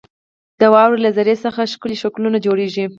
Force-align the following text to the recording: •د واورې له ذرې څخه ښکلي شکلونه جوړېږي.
•د 0.59 0.61
واورې 0.73 0.99
له 1.05 1.09
ذرې 1.17 1.35
څخه 1.45 1.69
ښکلي 1.71 1.97
شکلونه 2.03 2.37
جوړېږي. 2.45 2.85